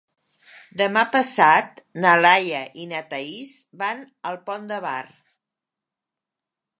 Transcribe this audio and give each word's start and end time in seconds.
Demà 0.79 1.01
passat 1.15 1.83
na 2.05 2.13
Laia 2.21 2.61
i 2.83 2.87
na 2.93 3.03
Thaís 3.13 3.51
van 3.83 4.01
al 4.31 4.43
Pont 4.49 4.65
de 4.73 4.83
Bar. 4.87 4.99